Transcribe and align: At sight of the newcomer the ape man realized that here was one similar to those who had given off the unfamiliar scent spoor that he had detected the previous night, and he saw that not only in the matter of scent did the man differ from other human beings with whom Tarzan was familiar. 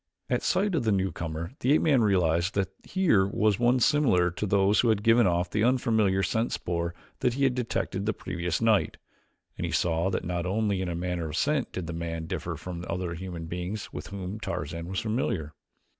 At 0.31 0.41
sight 0.41 0.73
of 0.73 0.83
the 0.83 0.91
newcomer 0.91 1.51
the 1.59 1.73
ape 1.73 1.83
man 1.83 2.01
realized 2.01 2.55
that 2.55 2.73
here 2.83 3.27
was 3.27 3.59
one 3.59 3.79
similar 3.79 4.31
to 4.31 4.47
those 4.47 4.79
who 4.79 4.89
had 4.89 5.03
given 5.03 5.27
off 5.27 5.51
the 5.51 5.63
unfamiliar 5.63 6.23
scent 6.23 6.51
spoor 6.51 6.95
that 7.19 7.35
he 7.35 7.43
had 7.43 7.53
detected 7.53 8.07
the 8.07 8.11
previous 8.13 8.59
night, 8.61 8.97
and 9.59 9.63
he 9.67 9.71
saw 9.71 10.09
that 10.09 10.25
not 10.25 10.47
only 10.47 10.81
in 10.81 10.87
the 10.87 10.95
matter 10.95 11.27
of 11.29 11.37
scent 11.37 11.71
did 11.71 11.85
the 11.85 11.93
man 11.93 12.25
differ 12.25 12.55
from 12.55 12.83
other 12.89 13.13
human 13.13 13.45
beings 13.45 13.93
with 13.93 14.07
whom 14.07 14.39
Tarzan 14.39 14.87
was 14.87 14.99
familiar. 15.01 15.53